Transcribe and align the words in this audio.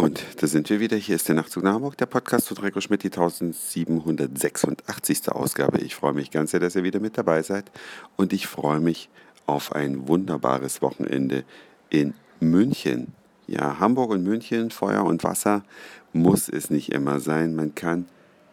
Und 0.00 0.24
da 0.38 0.46
sind 0.46 0.70
wir 0.70 0.80
wieder. 0.80 0.96
Hier 0.96 1.16
ist 1.16 1.28
der 1.28 1.34
Nachtzug 1.34 1.62
nach 1.62 1.74
Hamburg, 1.74 1.98
der 1.98 2.06
Podcast 2.06 2.48
von 2.48 2.56
Reiko 2.56 2.80
Schmidt, 2.80 3.02
die 3.02 3.08
1786. 3.08 5.28
Ausgabe. 5.28 5.80
Ich 5.80 5.94
freue 5.94 6.14
mich 6.14 6.30
ganz 6.30 6.52
sehr, 6.52 6.60
dass 6.60 6.74
ihr 6.74 6.84
wieder 6.84 7.00
mit 7.00 7.18
dabei 7.18 7.42
seid. 7.42 7.70
Und 8.16 8.32
ich 8.32 8.46
freue 8.46 8.80
mich 8.80 9.10
auf 9.44 9.74
ein 9.74 10.08
wunderbares 10.08 10.80
Wochenende 10.80 11.44
in 11.90 12.14
München. 12.40 13.08
Ja, 13.46 13.78
Hamburg 13.78 14.12
und 14.12 14.24
München, 14.24 14.70
Feuer 14.70 15.04
und 15.04 15.22
Wasser 15.22 15.66
muss 16.14 16.48
es 16.48 16.70
nicht 16.70 16.92
immer 16.92 17.20
sein. 17.20 17.54
Man 17.54 17.74
kann 17.74 18.06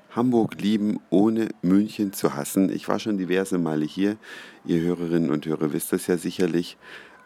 Hamburg 0.10 0.60
lieben, 0.60 1.00
ohne 1.10 1.48
München 1.62 2.12
zu 2.12 2.36
hassen. 2.36 2.70
Ich 2.70 2.90
war 2.90 3.00
schon 3.00 3.18
diverse 3.18 3.58
Male 3.58 3.86
hier. 3.86 4.18
Ihr 4.66 4.82
Hörerinnen 4.82 5.32
und 5.32 5.46
Hörer 5.46 5.72
wisst 5.72 5.94
das 5.94 6.08
ja 6.08 6.18
sicherlich. 6.18 6.76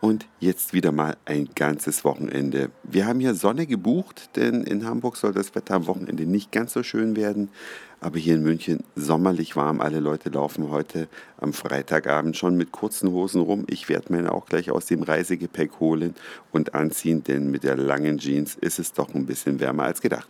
Und 0.02 0.26
jetzt 0.40 0.74
wieder 0.74 0.92
mal 0.92 1.16
ein 1.26 1.50
ganzes 1.54 2.04
Wochenende. 2.04 2.72
Wir 2.82 3.06
haben 3.06 3.20
hier 3.20 3.36
Sonne 3.36 3.68
gebucht, 3.68 4.36
denn 4.36 4.64
in 4.64 4.84
Hamburg 4.84 5.16
soll 5.16 5.32
das 5.32 5.54
Wetter 5.54 5.76
am 5.76 5.86
Wochenende 5.86 6.26
nicht 6.26 6.52
ganz 6.52 6.74
so 6.74 6.82
schön 6.82 7.16
werden. 7.16 7.50
Aber 8.00 8.18
hier 8.18 8.34
in 8.34 8.42
München 8.42 8.84
sommerlich 8.96 9.56
warm. 9.56 9.80
Alle 9.80 10.00
Leute 10.00 10.30
laufen 10.30 10.72
heute 10.72 11.08
am 11.38 11.54
Freitagabend 11.54 12.36
schon 12.36 12.58
mit 12.58 12.72
kurzen 12.72 13.12
Hosen 13.12 13.42
rum. 13.42 13.64
Ich 13.68 13.90
werde 13.90 14.12
meine 14.12 14.32
auch 14.32 14.48
gleich 14.48 14.72
aus 14.72 14.88
dem 14.88 15.04
Reisegepäck 15.04 15.80
holen 15.80 16.16
und 16.52 16.74
anziehen, 16.74 17.24
denn 17.24 17.52
mit 17.52 17.64
der 17.64 17.78
langen 17.78 18.18
Jeans 18.18 18.56
ist 18.56 18.80
es 18.80 18.94
doch 18.94 19.14
ein 19.14 19.28
bisschen 19.28 19.60
wärmer 19.60 19.84
als 19.84 20.02
gedacht. 20.02 20.28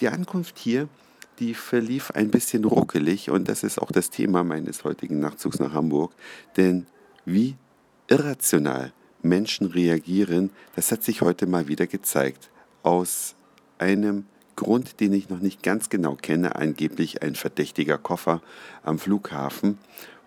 Die 0.00 0.08
Ankunft 0.08 0.58
hier 0.58 0.88
die 1.38 1.54
verlief 1.54 2.12
ein 2.12 2.30
bisschen 2.30 2.64
ruckelig 2.64 3.28
und 3.28 3.48
das 3.48 3.64
ist 3.64 3.80
auch 3.80 3.90
das 3.90 4.10
Thema 4.10 4.44
meines 4.44 4.84
heutigen 4.84 5.18
Nachtzugs 5.18 5.58
nach 5.58 5.72
Hamburg. 5.72 6.12
Denn 6.56 6.86
wie 7.24 7.56
irrational 8.08 8.92
Menschen 9.24 9.66
reagieren, 9.66 10.50
das 10.76 10.92
hat 10.92 11.02
sich 11.02 11.22
heute 11.22 11.46
mal 11.46 11.68
wieder 11.68 11.86
gezeigt. 11.86 12.50
Aus 12.82 13.34
einem 13.78 14.26
Grund, 14.56 15.00
den 15.00 15.12
ich 15.12 15.28
noch 15.28 15.40
nicht 15.40 15.62
ganz 15.62 15.88
genau 15.88 16.14
kenne, 16.14 16.56
angeblich 16.56 17.22
ein 17.22 17.34
verdächtiger 17.34 17.98
Koffer 17.98 18.40
am 18.82 18.98
Flughafen, 18.98 19.78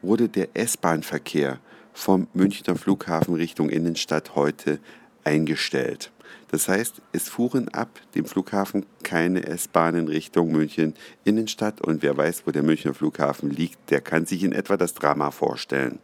wurde 0.01 0.27
der 0.29 0.49
S-Bahn-Verkehr 0.53 1.59
vom 1.93 2.27
Münchner 2.33 2.75
Flughafen 2.75 3.35
Richtung 3.35 3.69
Innenstadt 3.69 4.35
heute 4.35 4.79
eingestellt. 5.23 6.11
Das 6.49 6.67
heißt, 6.67 7.01
es 7.11 7.29
fuhren 7.29 7.69
ab 7.69 7.89
dem 8.15 8.25
Flughafen 8.25 8.85
keine 9.03 9.45
S-Bahnen 9.45 10.07
Richtung 10.07 10.51
München 10.51 10.93
Innenstadt 11.23 11.81
und 11.81 12.03
wer 12.03 12.15
weiß, 12.15 12.43
wo 12.45 12.51
der 12.51 12.63
Münchner 12.63 12.93
Flughafen 12.93 13.49
liegt, 13.49 13.89
der 13.89 14.01
kann 14.01 14.25
sich 14.25 14.43
in 14.43 14.53
etwa 14.53 14.77
das 14.77 14.93
Drama 14.93 15.31
vorstellen. 15.31 15.99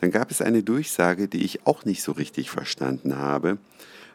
Dann 0.00 0.10
gab 0.10 0.30
es 0.30 0.42
eine 0.42 0.62
Durchsage, 0.62 1.28
die 1.28 1.44
ich 1.44 1.66
auch 1.66 1.84
nicht 1.84 2.02
so 2.02 2.12
richtig 2.12 2.50
verstanden 2.50 3.16
habe, 3.16 3.58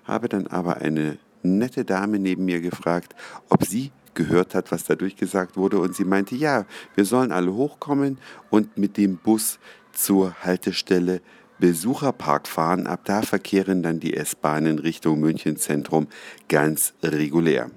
habe 0.03 0.29
dann 0.29 0.47
aber 0.47 0.77
eine 0.77 1.17
nette 1.44 1.85
Dame 1.85 2.19
neben 2.19 2.45
mir 2.45 2.61
gefragt, 2.61 3.16
ob 3.49 3.66
sie 3.66 3.91
gehört 4.13 4.55
hat, 4.55 4.72
was 4.72 4.83
da 4.83 4.95
durchgesagt 4.95 5.57
wurde 5.57 5.79
und 5.79 5.95
sie 5.95 6.05
meinte, 6.05 6.35
ja, 6.35 6.66
wir 6.95 7.05
sollen 7.05 7.31
alle 7.31 7.53
hochkommen 7.53 8.17
und 8.49 8.77
mit 8.77 8.97
dem 8.97 9.17
Bus 9.17 9.59
zur 9.94 10.35
Haltestelle 10.44 11.22
Besucherpark 11.61 12.47
fahren. 12.47 12.87
Ab 12.87 13.01
da 13.05 13.21
verkehren 13.21 13.83
dann 13.83 14.01
die 14.01 14.15
S-Bahnen 14.17 14.79
Richtung 14.79 15.19
München 15.19 15.55
Zentrum 15.55 16.07
ganz 16.49 16.93
regulär. 17.03 17.69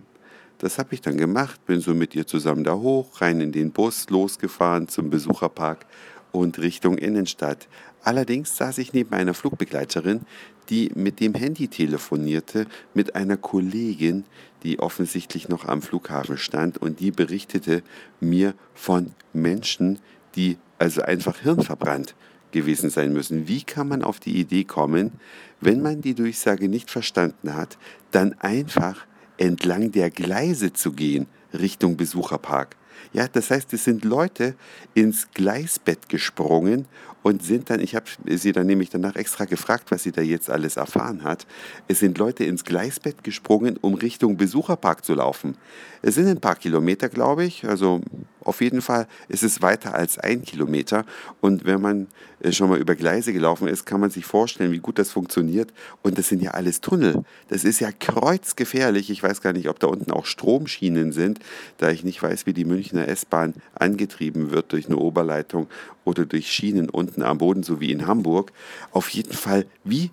Das 0.59 0.79
habe 0.79 0.95
ich 0.95 1.03
dann 1.03 1.19
gemacht, 1.19 1.65
bin 1.67 1.81
so 1.81 1.95
mit 1.95 2.15
ihr 2.15 2.27
zusammen 2.27 2.65
da 2.65 2.75
hoch, 2.75 3.21
rein 3.21 3.41
in 3.43 3.53
den 3.53 3.71
Bus, 3.73 4.09
losgefahren 4.09 4.89
zum 4.89 5.11
Besucherpark 5.11 5.85
und 6.33 6.59
Richtung 6.59 6.97
Innenstadt. 6.97 7.69
Allerdings 8.03 8.57
saß 8.57 8.79
ich 8.79 8.95
neben 8.95 9.13
einer 9.13 9.35
Flugbegleiterin, 9.35 10.23
die 10.71 10.91
mit 10.95 11.21
dem 11.21 11.35
Handy 11.35 11.69
telefonierte, 11.69 12.67
mit 12.95 13.15
einer 13.15 13.37
Kollegin, 13.37 14.25
die 14.63 14.79
offensichtlich 14.79 15.51
noch 15.51 15.67
am 15.67 15.83
Flughafen 15.83 16.39
stand 16.39 16.79
und 16.79 17.01
die 17.01 17.11
berichtete 17.11 17.83
mir 18.21 18.55
von 18.73 19.13
Menschen, 19.35 19.99
die 20.37 20.57
also 20.79 21.03
einfach 21.03 21.39
hirnverbrannt 21.41 22.15
gewesen 22.55 22.89
sein 22.89 23.13
müssen. 23.13 23.47
Wie 23.47 23.63
kann 23.63 23.89
man 23.89 24.03
auf 24.03 24.19
die 24.19 24.39
Idee 24.39 24.65
kommen, 24.65 25.13
wenn 25.61 25.83
man 25.83 26.01
die 26.01 26.15
Durchsage 26.15 26.69
nicht 26.71 26.91
verstanden 26.91 27.53
hat, 27.55 27.77
dann 28.13 28.35
einfach 28.41 29.07
entlang 29.37 29.93
der 29.93 30.11
Gleise 30.11 30.73
zu 30.73 30.93
gehen 30.93 31.27
Richtung 31.53 31.99
Besucherpark? 31.99 32.77
Ja, 33.13 33.29
das 33.29 33.51
heißt, 33.51 33.73
es 33.75 33.85
sind 33.85 34.05
Leute 34.05 34.55
ins 34.95 35.29
Gleisbett 35.35 36.09
gesprungen 36.09 36.87
und 37.25 37.43
sind 37.43 37.71
dann, 37.71 37.81
ich 37.81 37.97
habe 37.97 38.05
sie 38.27 38.53
dann 38.53 38.67
nämlich 38.67 38.91
danach 38.91 39.17
extra 39.17 39.47
gefragt, 39.47 39.91
was 39.91 40.03
sie 40.03 40.13
da 40.13 40.21
jetzt 40.21 40.51
alles 40.51 40.77
erfahren 40.77 41.25
hat. 41.25 41.47
Es 41.89 41.99
sind 42.01 42.19
Leute 42.19 42.45
ins 42.45 42.65
Gleisbett 42.65 43.25
gesprungen, 43.25 43.79
um 43.81 43.95
Richtung 43.95 44.37
Besucherpark 44.37 45.03
zu 45.07 45.15
laufen. 45.15 45.57
Es 46.03 46.17
sind 46.17 46.29
ein 46.29 46.41
paar 46.41 46.57
Kilometer, 46.57 47.09
glaube 47.09 47.47
ich. 47.47 47.65
Also 47.67 48.03
auf 48.43 48.61
jeden 48.61 48.83
Fall 48.83 49.09
ist 49.29 49.43
es 49.43 49.63
weiter 49.63 49.95
als 49.95 50.19
ein 50.19 50.43
Kilometer. 50.43 51.07
Und 51.41 51.65
wenn 51.65 51.81
man 51.81 52.09
äh, 52.41 52.53
schon 52.53 52.69
mal 52.69 52.79
über 52.79 52.95
Gleise 52.95 53.33
gelaufen 53.33 53.69
ist, 53.69 53.87
kann 53.87 54.01
man 54.01 54.11
sich 54.11 54.27
vorstellen, 54.27 54.71
wie 54.71 54.81
gut 54.81 54.99
das 54.99 55.11
funktioniert. 55.11 55.73
Und 56.03 56.19
das 56.19 56.29
sind 56.29 56.43
ja 56.43 56.51
alles 56.51 56.83
Tunnel. 56.83 57.25
Das 57.49 57.65
ist 57.65 57.81
ja 57.81 57.91
kreuzgefährlich. 57.91 59.09
Ich 59.09 59.23
weiß 59.23 59.41
gar 59.41 59.55
nicht, 59.55 59.71
ob 59.71 59.79
da 59.81 59.87
unten 59.87 60.11
auch 60.11 60.27
Stromschienen 60.27 61.13
sind, 61.13 61.39
da 61.79 61.89
ich 61.89 62.05
nicht 62.05 62.23
weiß, 62.23 62.45
wie 62.45 62.53
die 62.53 62.67
Münchner 62.67 63.09
S-Bahn 63.09 63.55
angetrieben 63.75 64.51
wird 64.51 64.73
durch 64.73 64.87
eine 64.87 64.99
Oberleitung 64.99 65.69
oder 66.05 66.27
durch 66.27 66.53
Schienen 66.53 66.91
unten 66.91 67.14
am 67.23 67.39
Boden, 67.39 67.63
so 67.63 67.81
wie 67.81 67.93
in 67.93 68.07
Hamburg. 68.07 68.53
Auf 68.93 69.09
jeden 69.09 69.33
Fall, 69.33 69.67
wie 69.85 70.11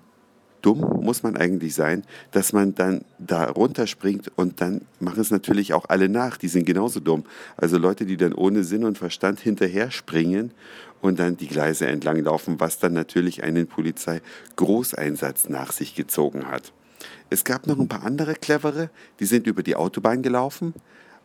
dumm 0.61 0.79
muss 1.01 1.23
man 1.23 1.35
eigentlich 1.35 1.73
sein, 1.73 2.03
dass 2.31 2.53
man 2.53 2.75
dann 2.75 3.03
da 3.17 3.45
runterspringt 3.45 4.31
und 4.35 4.61
dann 4.61 4.81
machen 4.99 5.21
es 5.21 5.31
natürlich 5.31 5.73
auch 5.73 5.85
alle 5.89 6.09
nach. 6.09 6.37
Die 6.37 6.47
sind 6.47 6.65
genauso 6.65 6.99
dumm. 6.99 7.23
Also 7.57 7.77
Leute, 7.77 8.05
die 8.05 8.17
dann 8.17 8.33
ohne 8.33 8.63
Sinn 8.63 8.83
und 8.83 8.97
Verstand 8.97 9.39
hinterher 9.39 9.91
springen 9.91 10.51
und 11.01 11.19
dann 11.19 11.37
die 11.37 11.47
Gleise 11.47 11.87
entlang 11.87 12.23
laufen, 12.23 12.59
was 12.59 12.79
dann 12.79 12.93
natürlich 12.93 13.43
einen 13.43 13.67
Polizei-Großeinsatz 13.67 15.49
nach 15.49 15.71
sich 15.71 15.95
gezogen 15.95 16.47
hat. 16.47 16.73
Es 17.29 17.43
gab 17.43 17.65
noch 17.65 17.79
ein 17.79 17.87
paar 17.87 18.03
andere 18.03 18.35
clevere, 18.35 18.89
die 19.19 19.25
sind 19.25 19.47
über 19.47 19.63
die 19.63 19.75
Autobahn 19.75 20.21
gelaufen. 20.21 20.73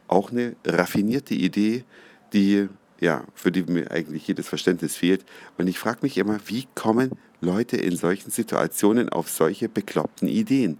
Auch 0.09 0.31
eine 0.31 0.57
raffinierte 0.65 1.35
Idee, 1.35 1.85
die 2.33 2.69
ja, 3.01 3.25
für 3.35 3.53
die 3.53 3.63
mir 3.63 3.91
eigentlich 3.91 4.27
jedes 4.27 4.49
Verständnis 4.49 4.97
fehlt. 4.97 5.25
Und 5.59 5.67
ich 5.69 5.79
frage 5.79 5.99
mich 6.03 6.17
immer, 6.19 6.39
wie 6.47 6.67
kommen 6.75 7.13
Leute 7.41 7.77
in 7.77 7.97
solchen 7.97 8.31
Situationen 8.31 9.09
auf 9.09 9.29
solche 9.29 9.69
bekloppten 9.69 10.29
Ideen? 10.29 10.79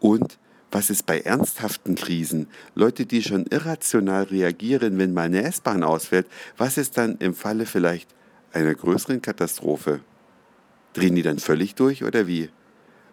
Und 0.00 0.38
was 0.70 0.90
ist 0.90 1.06
bei 1.06 1.20
ernsthaften 1.20 1.94
Krisen? 1.94 2.48
Leute, 2.74 3.06
die 3.06 3.22
schon 3.22 3.46
irrational 3.46 4.24
reagieren, 4.24 4.98
wenn 4.98 5.14
mal 5.14 5.22
eine 5.22 5.42
S-Bahn 5.42 5.82
ausfällt, 5.82 6.26
was 6.56 6.76
ist 6.76 6.98
dann 6.98 7.16
im 7.18 7.34
Falle 7.34 7.66
vielleicht 7.66 8.10
einer 8.52 8.74
größeren 8.74 9.22
Katastrophe? 9.22 10.00
Drehen 10.92 11.14
die 11.14 11.22
dann 11.22 11.38
völlig 11.38 11.74
durch 11.74 12.04
oder 12.04 12.26
wie? 12.26 12.50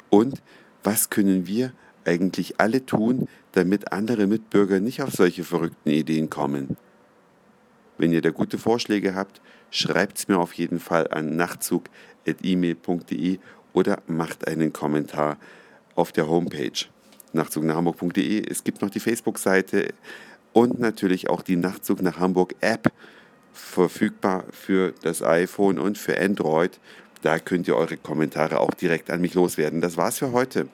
Und 0.09 0.41
was 0.83 1.09
können 1.09 1.47
wir 1.47 1.73
eigentlich 2.05 2.59
alle 2.59 2.85
tun, 2.85 3.27
damit 3.53 3.91
andere 3.91 4.27
Mitbürger 4.27 4.79
nicht 4.79 5.01
auf 5.01 5.11
solche 5.11 5.43
verrückten 5.43 5.89
Ideen 5.89 6.29
kommen? 6.29 6.77
Wenn 7.97 8.11
ihr 8.11 8.21
da 8.21 8.31
gute 8.31 8.57
Vorschläge 8.57 9.15
habt, 9.15 9.41
schreibt 9.71 10.17
es 10.17 10.27
mir 10.27 10.39
auf 10.39 10.53
jeden 10.53 10.79
Fall 10.79 11.07
an 11.09 11.35
nachtzug.email.de 11.35 13.39
oder 13.73 14.01
macht 14.07 14.47
einen 14.47 14.73
Kommentar 14.73 15.37
auf 15.95 16.11
der 16.11 16.27
Homepage 16.27 16.87
nachtzug 17.33 17.63
nach 17.63 17.75
Hamburg.de. 17.75 18.43
Es 18.47 18.63
gibt 18.63 18.81
noch 18.81 18.89
die 18.89 18.99
Facebook-Seite 18.99 19.93
und 20.53 20.79
natürlich 20.79 21.29
auch 21.29 21.41
die 21.41 21.55
Nachtzug 21.55 22.01
nach 22.01 22.19
Hamburg 22.19 22.55
App 22.61 22.91
verfügbar 23.51 24.45
für 24.51 24.93
das 25.01 25.21
iPhone 25.21 25.79
und 25.79 25.97
für 25.97 26.19
Android. 26.19 26.79
Da 27.21 27.39
könnt 27.39 27.67
ihr 27.67 27.75
eure 27.75 27.97
Kommentare 27.97 28.59
auch 28.59 28.73
direkt 28.73 29.09
an 29.09 29.21
mich 29.21 29.33
loswerden. 29.33 29.81
Das 29.81 29.97
war's 29.97 30.19
für 30.19 30.31
heute. 30.31 30.67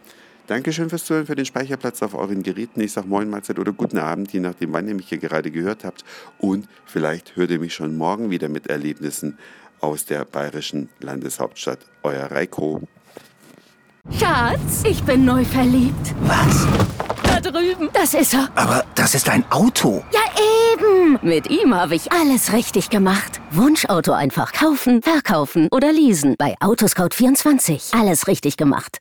Dankeschön 0.50 0.90
fürs 0.90 1.06
Zuhören, 1.06 1.28
für 1.28 1.36
den 1.36 1.46
Speicherplatz 1.46 2.02
auf 2.02 2.16
euren 2.16 2.42
Geräten. 2.42 2.82
Ich 2.82 2.94
sage 2.94 3.08
Moin, 3.08 3.30
Mahlzeit 3.30 3.60
oder 3.60 3.72
guten 3.72 4.00
Abend, 4.00 4.34
je 4.34 4.40
nachdem, 4.40 4.74
wann 4.74 4.88
ihr 4.88 4.96
mich 4.96 5.08
hier 5.08 5.20
gerade 5.20 5.52
gehört 5.52 5.84
habt. 5.84 6.04
Und 6.40 6.68
vielleicht 6.88 7.36
hört 7.36 7.52
ihr 7.52 7.60
mich 7.60 7.76
schon 7.76 7.96
morgen 7.96 8.32
wieder 8.32 8.50
mit 8.50 8.66
Erlebnissen 8.66 9.38
aus 9.80 10.06
der 10.06 10.26
bayerischen 10.26 10.90
Landeshauptstadt. 11.02 11.78
Euer 12.02 12.32
Reiko. 12.32 12.82
Schatz, 14.18 14.84
ich 14.86 15.04
bin 15.04 15.24
neu 15.24 15.46
verliebt. 15.46 16.16
Was? 16.22 16.66
Da 17.22 17.40
drüben. 17.40 17.90
Das 17.94 18.16
ist 18.16 18.34
er. 18.34 18.50
Aber 18.56 18.84
das 18.96 19.14
ist 19.14 19.30
ein 19.30 19.44
Auto. 19.52 20.04
Ja, 20.12 20.22
eben. 20.74 21.20
Mit 21.22 21.52
ihm 21.52 21.76
habe 21.76 21.94
ich 21.94 22.12
alles 22.12 22.54
richtig 22.54 22.90
gemacht. 22.90 23.40
Wunschauto 23.52 24.14
einfach 24.14 24.52
kaufen, 24.52 25.04
verkaufen 25.04 25.68
oder 25.72 25.92
leasen. 25.92 26.34
Bei 26.40 26.56
Autoscout24. 26.60 27.96
Alles 27.96 28.26
richtig 28.26 28.58
gemacht. 28.58 28.98